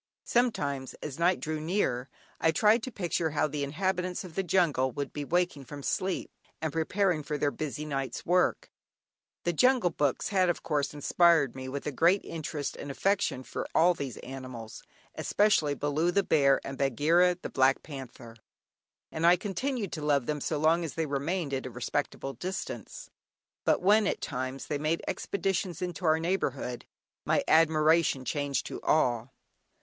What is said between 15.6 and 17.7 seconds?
"Baloo" the bear, and "Bagheera" the